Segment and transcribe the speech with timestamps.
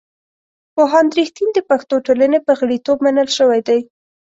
[0.75, 3.79] پوهاند رښتین د پښتو ټولنې په غړیتوب منل شوی دی.